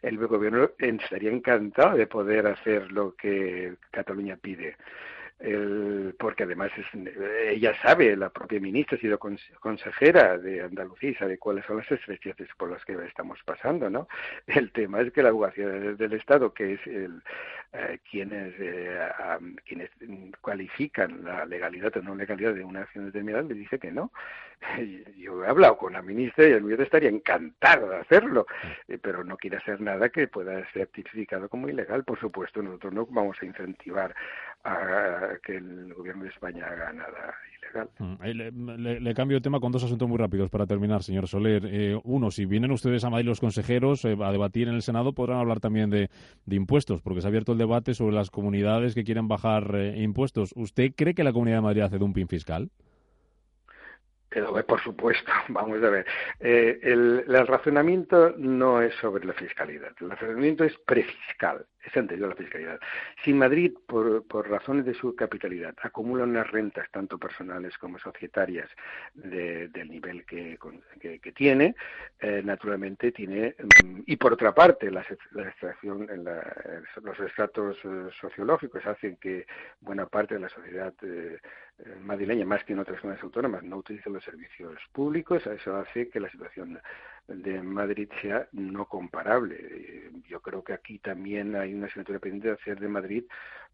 el 0.01 0.17
gobierno 0.17 0.71
estaría 0.77 1.31
encantado 1.31 1.95
de 1.95 2.07
poder 2.07 2.47
hacer 2.47 2.91
lo 2.91 3.15
que 3.15 3.75
Cataluña 3.91 4.35
pide 4.35 4.75
el, 5.39 6.15
porque 6.17 6.43
además 6.43 6.71
es, 6.77 6.85
ella 7.47 7.73
sabe, 7.81 8.15
la 8.15 8.29
propia 8.29 8.59
ministra 8.59 8.97
ha 8.97 9.01
sido 9.01 9.19
consejera 9.19 10.37
de 10.37 10.61
Andalucía 10.61 11.11
y 11.11 11.15
sabe 11.15 11.37
cuáles 11.37 11.65
son 11.65 11.77
las 11.77 11.91
estrecheces 11.91 12.49
por 12.57 12.71
las 12.71 12.83
que 12.83 12.93
estamos 13.05 13.39
pasando, 13.43 13.89
¿no? 13.89 14.07
El 14.47 14.71
tema 14.71 15.01
es 15.01 15.11
que 15.13 15.21
la 15.21 15.29
abogacía 15.29 15.67
del, 15.67 16.13
Estado, 16.13 16.53
que 16.53 16.73
es 16.73 16.87
el, 16.87 17.21
eh, 17.73 17.99
quienes, 18.09 18.53
eh, 18.59 18.99
quienes 19.65 19.91
cualifican 20.41 21.23
la 21.23 21.45
legalidad 21.45 21.95
o 21.97 22.01
no 22.01 22.15
legalidad 22.15 22.53
de 22.53 22.63
una 22.63 22.81
acción 22.81 23.05
determinada, 23.05 23.43
le 23.43 23.53
dice 23.53 23.77
que 23.77 23.91
no. 23.91 24.11
Yo 25.17 25.43
he 25.43 25.47
hablado 25.47 25.77
con 25.77 25.93
la 25.93 26.01
ministra 26.01 26.47
y 26.47 26.51
el 26.51 26.61
ministro 26.61 26.85
estaría 26.85 27.09
encantado 27.09 27.89
de 27.89 27.97
hacerlo, 27.97 28.47
eh, 28.87 28.97
pero 28.99 29.23
no 29.23 29.37
quiere 29.37 29.57
hacer 29.57 29.81
nada 29.81 30.09
que 30.09 30.27
pueda 30.27 30.65
ser 30.71 30.87
tipificado 30.87 31.49
como 31.49 31.69
ilegal. 31.69 32.03
Por 32.03 32.19
supuesto, 32.19 32.61
nosotros 32.61 32.93
no 32.93 33.05
vamos 33.05 33.37
a 33.41 33.45
incentivar 33.45 34.15
a 34.63 35.37
que 35.43 35.57
el 35.57 35.93
gobierno 35.93 36.23
de 36.23 36.29
España 36.29 36.65
haga 36.65 36.91
nada 36.93 37.35
ilegal. 37.57 37.89
Mm, 37.99 39.03
le, 39.03 39.13
cambio 39.13 39.37
de 39.37 39.41
tema 39.41 39.59
con 39.59 39.71
dos 39.71 39.83
asuntos 39.83 40.07
muy 40.07 40.17
rápidos 40.17 40.49
para 40.49 40.65
terminar, 40.65 41.03
señor 41.03 41.27
Soler. 41.27 41.63
Eh, 41.65 41.99
uno, 42.03 42.31
si 42.31 42.45
vienen 42.45 42.71
ustedes 42.71 43.03
a 43.03 43.09
Madrid 43.09 43.27
los 43.27 43.39
consejeros 43.39 44.03
eh, 44.05 44.17
a 44.21 44.31
debatir 44.31 44.67
en 44.67 44.75
el 44.75 44.81
Senado, 44.81 45.13
podrán 45.13 45.39
hablar 45.39 45.59
también 45.59 45.89
de, 45.89 46.09
impuestos, 46.49 47.01
porque 47.01 47.21
se 47.21 47.27
ha 47.27 47.29
abierto 47.29 47.53
el 47.53 47.57
debate 47.57 47.93
sobre 47.93 48.15
las 48.15 48.29
comunidades 48.29 48.95
que 48.95 49.03
quieren 49.03 49.27
bajar 49.27 49.75
eh, 49.75 50.01
impuestos. 50.01 50.53
¿Usted 50.55 50.91
cree 50.95 51.13
que 51.13 51.23
la 51.23 51.33
Comunidad 51.33 51.57
de 51.57 51.61
Madrid 51.61 51.81
hace 51.81 51.97
dumping 51.97 52.27
fiscal? 52.27 52.69
por 54.67 54.79
supuesto, 54.81 55.31
vamos 55.47 55.81
a 55.81 55.89
ver. 55.89 56.05
el, 56.39 57.25
razonamiento 57.47 58.35
no 58.37 58.81
es 58.81 58.93
sobre 58.95 59.25
la 59.25 59.33
fiscalidad, 59.33 59.93
el 59.99 60.11
razonamiento 60.11 60.63
es 60.63 60.77
prefiscal 60.85 61.65
es 61.87 61.97
anterior 61.97 62.29
la 62.29 62.35
fiscalidad. 62.35 62.79
Si 63.23 63.33
Madrid, 63.33 63.73
por, 63.85 64.25
razones 64.49 64.85
de 64.85 64.93
su 64.93 65.15
capitalidad, 65.15 65.75
acumula 65.81 66.23
unas 66.23 66.49
rentas 66.49 66.89
tanto 66.91 67.17
personales 67.17 67.77
como 67.77 67.97
societarias 67.97 68.69
del 69.13 69.89
nivel 69.89 70.25
que, 70.25 70.57
tiene, 71.35 71.75
eh, 72.19 72.41
naturalmente 72.43 73.11
tiene, 73.11 73.55
mm, 73.57 74.01
y 74.05 74.15
por 74.17 74.33
otra 74.33 74.53
parte, 74.53 74.91
la, 74.91 75.01
extracción, 75.01 76.09
en 76.09 76.23
los 76.23 77.19
estratos 77.19 77.77
eh, 77.83 78.09
sociológicos 78.19 78.85
hacen 78.85 79.17
que 79.17 79.45
buena 79.81 80.05
parte 80.07 80.35
de 80.35 80.41
la 80.41 80.49
sociedad 80.49 80.93
eh, 81.03 81.39
madrileña, 82.01 82.45
más 82.45 82.63
que 82.63 82.73
en 82.73 82.79
otras 82.79 83.01
zonas 83.01 83.21
autónomas, 83.21 83.63
no 83.63 83.77
utilice 83.77 84.09
los 84.09 84.23
servicios 84.23 84.79
públicos, 84.91 85.45
eso 85.45 85.75
hace 85.75 86.09
que 86.09 86.19
la 86.19 86.29
situación 86.29 86.79
de 87.27 87.61
Madrid 87.61 88.09
sea 88.21 88.47
no 88.53 88.85
comparable. 88.85 90.11
Yo 90.27 90.41
creo 90.41 90.63
que 90.63 90.73
aquí 90.73 90.99
también 90.99 91.55
hay 91.55 91.73
una 91.73 91.87
asignatura 91.87 92.19
pendiente 92.19 92.49
de 92.49 92.53
hacer 92.55 92.79
de 92.79 92.87
Madrid 92.87 93.23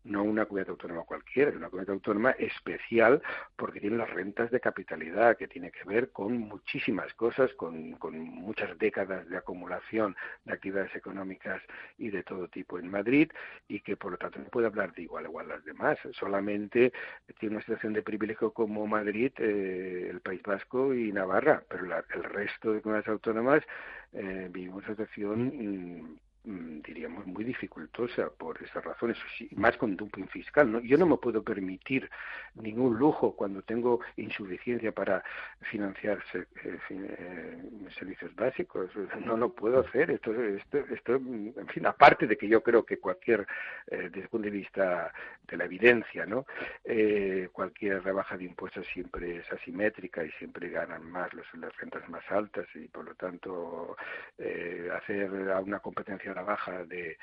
no 0.03 0.23
una 0.23 0.45
comunidad 0.45 0.71
autónoma 0.71 1.03
cualquiera, 1.03 1.51
es 1.51 1.57
una 1.57 1.69
comunidad 1.69 1.93
autónoma 1.93 2.31
especial 2.31 3.21
porque 3.55 3.79
tiene 3.79 3.97
las 3.97 4.09
rentas 4.09 4.51
de 4.51 4.59
capitalidad, 4.59 5.37
que 5.37 5.47
tiene 5.47 5.71
que 5.71 5.83
ver 5.85 6.11
con 6.11 6.37
muchísimas 6.37 7.13
cosas, 7.13 7.53
con, 7.53 7.93
con 7.93 8.17
muchas 8.19 8.77
décadas 8.77 9.27
de 9.29 9.37
acumulación 9.37 10.15
de 10.45 10.53
actividades 10.53 10.95
económicas 10.95 11.61
y 11.97 12.09
de 12.09 12.23
todo 12.23 12.47
tipo 12.47 12.79
en 12.79 12.89
Madrid, 12.89 13.31
y 13.67 13.79
que 13.81 13.95
por 13.95 14.11
lo 14.11 14.17
tanto 14.17 14.39
no 14.39 14.45
puede 14.45 14.67
hablar 14.67 14.93
de 14.93 15.03
igual 15.03 15.25
a 15.25 15.29
igual 15.29 15.47
las 15.47 15.63
demás. 15.63 15.97
Solamente 16.11 16.93
tiene 17.39 17.55
una 17.55 17.63
situación 17.63 17.93
de 17.93 18.01
privilegio 18.01 18.51
como 18.51 18.85
Madrid, 18.87 19.31
eh, 19.37 20.07
el 20.09 20.21
País 20.21 20.41
Vasco 20.43 20.93
y 20.93 21.11
Navarra, 21.11 21.63
pero 21.69 21.85
el 21.85 22.23
resto 22.23 22.73
de 22.73 22.81
comunidades 22.81 23.09
autónomas 23.09 23.63
eh, 24.11 24.49
una 24.71 24.87
situación 24.87 25.51
Mm, 25.63 26.17
diríamos, 26.45 27.25
muy 27.25 27.45
dificultosa 27.45 28.29
por 28.29 28.61
esas 28.61 28.83
razones, 28.83 29.17
más 29.55 29.77
con 29.77 29.95
dumping 29.95 30.27
fiscal. 30.27 30.71
¿no? 30.71 30.79
Yo 30.81 30.97
no 30.97 31.05
me 31.05 31.17
puedo 31.17 31.41
permitir 31.41 32.09
ningún 32.55 32.97
lujo 32.97 33.35
cuando 33.35 33.61
tengo 33.61 34.01
insuficiencia 34.17 34.91
para 34.91 35.23
financiar 35.71 36.21
eh, 36.33 36.45
eh, 36.89 37.57
servicios 37.97 38.35
básicos. 38.35 38.89
No 39.25 39.37
lo 39.37 39.53
puedo 39.53 39.79
hacer. 39.79 40.11
Esto, 40.11 40.33
esto, 40.33 40.79
esto, 40.79 41.15
en 41.15 41.67
fin, 41.67 41.85
aparte 41.85 42.27
de 42.27 42.37
que 42.37 42.47
yo 42.47 42.61
creo 42.61 42.85
que 42.85 42.99
cualquier, 42.99 43.47
eh, 43.87 44.09
desde 44.09 44.21
el 44.21 44.29
punto 44.29 44.45
de 44.45 44.51
vista 44.51 45.13
de 45.47 45.57
la 45.57 45.65
evidencia, 45.65 46.25
¿no? 46.25 46.45
cualquier 47.51 48.03
rebaja 48.03 48.37
de 48.37 48.45
impuestos 48.45 48.85
siempre 48.87 49.37
es 49.37 49.51
asimétrica 49.51 50.23
y 50.23 50.31
siempre 50.31 50.69
ganan 50.69 51.09
más 51.09 51.33
los, 51.33 51.45
las 51.55 51.75
rentas 51.77 52.07
más 52.09 52.23
altas 52.29 52.65
y, 52.75 52.87
por 52.87 53.05
lo 53.05 53.15
tanto, 53.15 53.95
hacer 54.93 55.31
una 55.31 55.79
competencia 55.79 56.32
la 56.33 56.43
baja 56.43 56.83
de, 56.85 57.17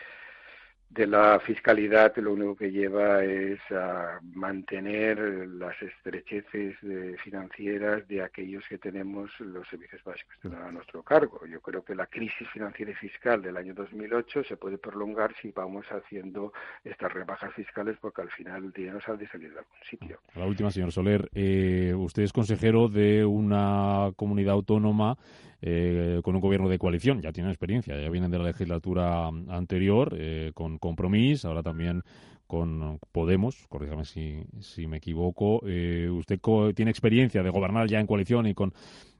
de 0.91 1.07
la 1.07 1.39
fiscalidad 1.39 2.17
lo 2.17 2.33
único 2.33 2.57
que 2.57 2.73
lleva 2.73 3.25
es 3.25 3.61
a 3.71 4.19
mantener 4.23 5.19
las 5.49 5.81
estrecheces 5.81 6.77
financieras 7.23 8.07
de 8.09 8.23
aquellos 8.23 8.65
que 8.69 8.77
tenemos 8.77 9.31
los 9.39 9.69
servicios 9.69 10.03
básicos 10.03 10.53
a 10.53 10.73
nuestro 10.73 11.05
cargo. 11.05 11.47
Yo 11.47 11.61
creo 11.61 11.85
que 11.85 11.95
la 11.95 12.07
crisis 12.07 12.49
financiera 12.53 12.91
y 12.91 12.95
fiscal 12.95 13.41
del 13.41 13.57
año 13.57 13.73
2008 13.73 14.43
se 14.43 14.57
puede 14.57 14.79
prolongar 14.79 15.33
si 15.41 15.53
vamos 15.53 15.87
haciendo 15.93 16.53
estas 16.83 17.13
rebajas 17.13 17.55
fiscales 17.55 17.97
porque 18.01 18.23
al 18.23 18.31
final 18.31 18.65
el 18.65 18.73
dinero 18.73 19.01
sale 19.01 19.19
de 19.19 19.29
salir 19.29 19.53
de 19.53 19.61
algún 19.61 19.79
sitio. 19.89 20.19
La 20.35 20.47
última, 20.47 20.73
señor 20.73 20.91
Soler. 20.91 21.31
Eh, 21.35 21.95
usted 21.97 22.25
es 22.25 22.33
consejero 22.33 22.89
de 22.89 23.25
una 23.25 24.11
comunidad 24.17 24.55
autónoma 24.55 25.17
eh, 25.63 26.21
con 26.25 26.35
un 26.35 26.41
gobierno 26.41 26.69
de 26.69 26.79
coalición. 26.79 27.21
Ya 27.21 27.33
tienen 27.33 27.51
experiencia, 27.51 28.01
ya 28.01 28.09
vienen 28.09 28.31
de 28.31 28.39
la 28.39 28.45
legislatura 28.45 29.27
anterior 29.27 30.17
eh, 30.19 30.53
con 30.55 30.79
compromiso, 30.79 31.49
ahora 31.49 31.63
también 31.63 32.03
con 32.47 32.99
Podemos, 33.13 33.67
corrígame 33.69 34.05
si, 34.05 34.43
si 34.61 34.87
me 34.87 34.97
equivoco. 34.97 35.61
Eh, 35.67 36.09
usted 36.11 36.41
tiene 36.75 36.91
experiencia 36.91 37.43
de 37.43 37.51
gobernar 37.51 37.89
ya 37.89 38.01
en 38.01 38.07
coalición 38.07 38.47
y 38.47 38.55
con, 38.55 38.73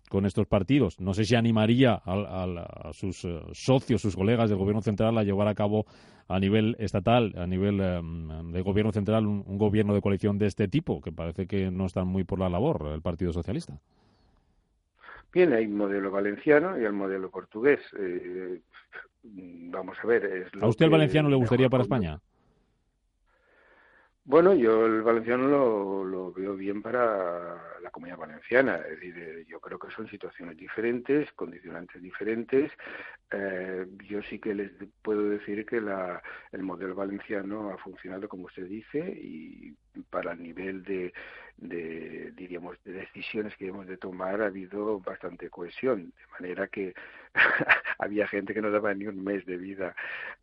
con 0.09 0.25
estos 0.27 0.47
partidos. 0.47 0.99
No 0.99 1.15
sé 1.15 1.25
si 1.25 1.37
animaría 1.37 2.01
a, 2.05 2.91
sus 2.93 3.27
socios, 3.53 4.01
sus 4.01 4.17
colegas 4.17 4.49
del 4.49 4.59
Gobierno 4.59 4.83
Central 4.83 5.17
a 5.19 5.23
llevar 5.23 5.47
a 5.47 5.55
cabo 5.55 5.87
a 6.27 6.41
nivel 6.41 6.75
estatal, 6.81 7.35
a 7.37 7.47
nivel 7.47 7.79
de 7.79 8.63
Gobierno 8.63 8.91
Central, 8.93 9.27
un, 9.27 9.59
gobierno 9.59 9.95
de 9.95 10.01
coalición 10.01 10.39
de 10.39 10.47
este 10.47 10.67
tipo, 10.67 11.01
que 11.01 11.13
parece 11.13 11.47
que 11.47 11.71
no 11.71 11.87
están 11.87 12.09
muy 12.09 12.25
por 12.25 12.41
la 12.41 12.49
labor 12.49 12.91
el 12.93 13.03
Partido 13.03 13.33
Socialista. 13.33 13.79
Bien, 15.33 15.53
hay 15.53 15.69
modelo 15.69 16.11
valenciano 16.11 16.81
y 16.81 16.85
el 16.85 16.93
modelo 16.93 17.31
portugués. 17.31 17.81
Eh, 17.99 18.61
vamos 19.23 19.97
a 20.03 20.07
ver. 20.07 20.25
Es 20.25 20.63
¿A 20.63 20.67
usted 20.67 20.87
el 20.87 20.91
valenciano 20.91 21.29
le 21.29 21.37
gustaría 21.37 21.69
para 21.69 21.83
España? 21.83 22.21
Bueno, 24.31 24.55
yo 24.55 24.87
el 24.87 25.03
valenciano 25.03 26.05
lo, 26.05 26.33
veo 26.33 26.55
bien 26.55 26.83
para 26.83 27.81
la 27.83 27.91
comunidad 27.91 28.17
valenciana. 28.17 28.77
Es 28.77 28.91
decir, 28.91 29.19
eh, 29.19 29.45
yo 29.49 29.59
creo 29.59 29.77
que 29.77 29.91
son 29.91 30.09
situaciones 30.09 30.57
diferentes, 30.57 31.33
condicionantes 31.33 32.01
diferentes. 32.01 32.71
Eh, 33.33 33.89
yo 34.09 34.23
sí 34.23 34.39
que 34.39 34.55
les 34.55 34.71
puedo 35.03 35.29
decir 35.29 35.67
que 35.67 35.81
la, 35.81 36.23
el 36.53 36.63
modelo 36.63 36.95
valenciano 36.95 37.71
ha 37.71 37.79
funcionado 37.79 38.29
como 38.29 38.45
usted 38.45 38.67
dice 38.67 39.01
y 39.01 39.75
para 40.11 40.35
el 40.35 40.43
nivel 40.45 40.85
de, 40.85 41.13
de, 41.57 42.33
diríamos, 42.37 42.77
de 42.85 42.93
decisiones 42.93 43.57
que 43.57 43.67
hemos 43.67 43.89
de 43.89 43.97
tomar 43.97 44.43
ha 44.43 44.47
habido 44.47 45.01
bastante 45.01 45.51
cohesión, 45.51 46.13
de 46.17 46.27
manera 46.39 46.69
que 46.69 46.95
había 48.01 48.27
gente 48.27 48.55
que 48.55 48.63
no 48.63 48.71
daba 48.71 48.93
ni 48.95 49.07
un 49.07 49.23
mes 49.23 49.45
de 49.47 49.57
vida 49.57 49.95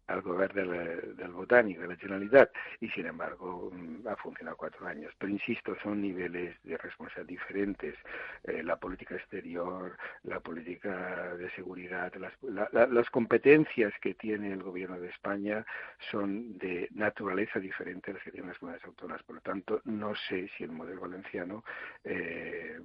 al 0.07 0.21
gobierno 0.21 0.71
del, 0.71 1.31
Botánico, 1.31 1.81
de 1.81 1.89
la 1.89 1.95
Generalitat, 1.97 2.49
y 2.79 2.89
sin 2.89 3.07
embargo 3.07 3.71
mm, 3.73 4.07
ha 4.07 4.15
funcionado 4.15 4.55
cuatro 4.55 4.87
años. 4.87 5.13
Pero 5.17 5.31
insisto, 5.31 5.75
son 5.83 6.01
niveles 6.01 6.55
de 6.63 6.77
responsabilidad 6.77 7.27
diferentes. 7.27 7.95
Eh, 8.43 8.63
la 8.63 8.77
política 8.77 9.15
exterior, 9.15 9.97
la 10.23 10.39
política 10.39 11.35
de 11.35 11.49
seguridad, 11.51 12.13
las, 12.15 12.33
las 12.71 13.09
competencias 13.09 13.93
que 14.01 14.13
tiene 14.13 14.53
el 14.53 14.63
gobierno 14.63 14.99
de 14.99 15.09
España 15.09 15.65
son 16.11 16.57
de 16.57 16.87
naturaleza 16.91 17.59
diferente 17.59 18.11
a 18.11 18.13
las 18.15 18.23
que 18.23 18.31
tienen 18.31 18.49
las 18.49 18.59
comunidades 18.59 18.85
autónomas. 18.85 19.23
Por 19.23 19.35
lo 19.35 19.41
tanto, 19.41 19.81
no 19.85 20.15
sé 20.29 20.49
si 20.57 20.63
el 20.63 20.71
modelo 20.71 21.01
valenciano 21.01 21.63
eh, 22.03 22.79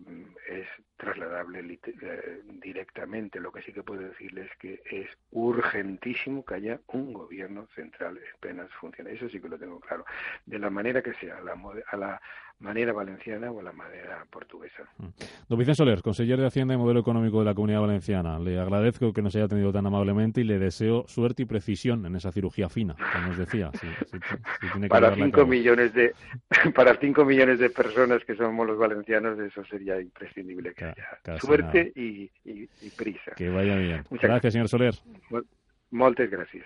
es 0.49 0.67
trasladable 0.97 1.79
eh, 1.85 2.43
directamente. 2.61 3.41
Lo 3.41 3.53
que 3.53 3.63
sí 3.63 3.73
que 3.73 3.83
puedo 3.83 4.03
decirles 4.03 4.51
es 4.51 4.57
que 4.63 4.81
es 4.87 5.09
urgentísimo 5.33 6.45
que 6.45 6.55
haya 6.55 6.81
un 6.87 7.13
gobierno 7.13 7.67
central 7.75 8.17
en 8.17 8.39
plenas 8.39 8.71
funciones. 8.75 9.15
Eso 9.15 9.29
sí 9.29 9.41
que 9.41 9.49
lo 9.49 9.59
tengo 9.59 9.81
claro. 9.81 10.05
De 10.47 10.57
la 10.61 10.71
manera 10.71 11.03
que 11.03 11.15
sea, 11.15 11.39
a 11.39 11.97
la 11.97 12.23
manera 12.63 12.93
valenciana 12.93 13.51
o 13.51 13.61
a 13.61 13.63
la 13.63 13.73
manera 13.73 14.25
portuguesa. 14.31 14.85
Mm. 14.99 15.09
Don 15.49 15.59
Vicente 15.59 15.77
Soler, 15.77 16.03
consejero 16.03 16.41
de 16.41 16.49
Hacienda 16.49 16.75
y 16.75 16.77
Modelo 16.77 17.01
Económico 17.01 17.41
de 17.41 17.47
la 17.47 17.55
Comunidad 17.55 17.81
Valenciana. 17.81 18.39
Le 18.39 18.59
agradezco 18.59 19.13
que 19.13 19.23
nos 19.23 19.35
haya 19.35 19.47
atendido 19.47 19.73
tan 19.73 19.87
amablemente 19.87 20.41
y 20.41 20.45
le 20.45 20.59
deseo 20.59 21.05
suerte 21.09 21.43
y 21.43 21.47
precisión 21.47 22.07
en 22.07 22.17
esa 22.17 22.33
cirugía 22.33 22.69
fina, 22.69 22.97
como 23.13 23.29
nos 23.29 23.39
decía. 23.39 23.71
para 24.89 25.15
cinco 25.15 25.45
millones 25.47 25.93
de 25.93 26.15
para 26.75 26.97
cinco 26.97 27.25
millones 27.25 27.59
de 27.59 27.71
personas 27.71 28.25
que 28.25 28.35
somos 28.35 28.67
los 28.67 28.79
valencianos, 28.79 29.39
eso 29.39 29.65
sería 29.65 30.01
imprescindible 30.01 30.73
que 30.75 30.85
haya 30.85 31.39
suerte 31.39 31.93
y, 31.95 32.31
prisa. 32.97 33.33
Que 33.37 33.49
vaya 33.49 33.77
bien. 33.77 34.05
Muchas 34.11 34.31
gracias, 34.31 34.53
señor 34.53 34.69
Soler. 34.69 34.95
Muchas 35.91 36.31
gracias. 36.31 36.65